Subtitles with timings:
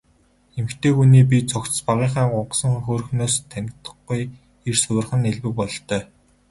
[0.57, 4.21] Эмэгтэй хүний бие цогцос багынхаа гунхсан хөөрхнөөс танигдахгүй
[4.69, 6.01] эрс хувирах нь элбэг бололтой.